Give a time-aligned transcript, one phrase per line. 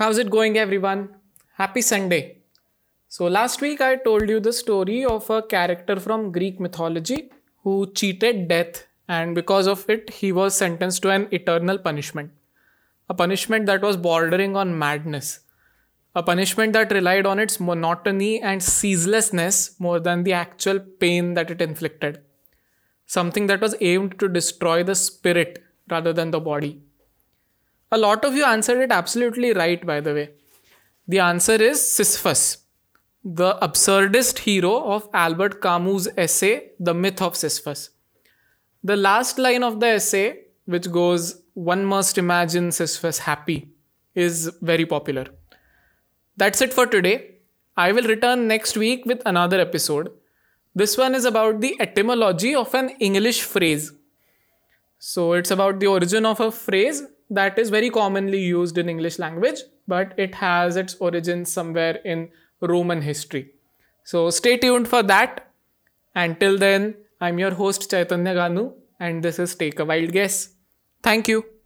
[0.00, 1.10] How's it going, everyone?
[1.58, 2.38] Happy Sunday.
[3.08, 7.30] So, last week I told you the story of a character from Greek mythology
[7.64, 12.30] who cheated death, and because of it, he was sentenced to an eternal punishment.
[13.10, 15.40] A punishment that was bordering on madness.
[16.14, 21.50] A punishment that relied on its monotony and ceaselessness more than the actual pain that
[21.50, 22.22] it inflicted.
[23.10, 26.80] Something that was aimed to destroy the spirit rather than the body.
[27.90, 30.30] A lot of you answered it absolutely right, by the way.
[31.08, 32.58] The answer is Sisyphus,
[33.24, 37.90] the absurdist hero of Albert Camus' essay, The Myth of Sisyphus.
[38.84, 43.72] The last line of the essay, which goes, One must imagine Sisyphus happy,
[44.14, 45.26] is very popular.
[46.36, 47.38] That's it for today.
[47.76, 50.12] I will return next week with another episode.
[50.74, 53.92] This one is about the etymology of an English phrase.
[54.98, 59.18] So it's about the origin of a phrase that is very commonly used in English
[59.18, 62.28] language, but it has its origin somewhere in
[62.60, 63.50] Roman history.
[64.04, 65.50] So stay tuned for that.
[66.14, 70.50] Until then, I'm your host Chaitanya Ganu, and this is Take a Wild Guess.
[71.02, 71.59] Thank you.